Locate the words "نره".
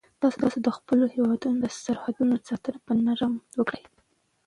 3.05-3.25